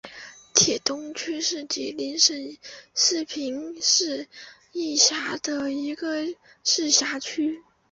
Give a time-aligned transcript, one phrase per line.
[0.55, 2.57] 铁东区是吉林省
[2.95, 4.27] 四平市
[4.97, 6.25] 下辖的一个
[6.63, 7.61] 市辖区。